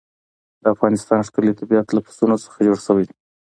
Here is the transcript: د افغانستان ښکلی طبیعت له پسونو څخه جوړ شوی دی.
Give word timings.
د 0.61 0.63
افغانستان 0.73 1.19
ښکلی 1.27 1.53
طبیعت 1.59 1.87
له 1.91 2.01
پسونو 2.05 2.35
څخه 2.45 2.57
جوړ 2.67 2.77
شوی 2.87 3.03
دی. 3.07 3.15